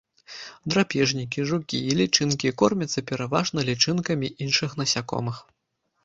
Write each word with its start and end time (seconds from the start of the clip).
Драпежнікі, 0.73 1.43
жукі 1.49 1.81
і 1.89 1.97
лічынкі 1.99 2.51
кормяцца 2.61 3.03
пераважна 3.11 3.59
лічынкамі 3.67 4.31
іншых 4.47 4.73
насякомых. 4.81 5.37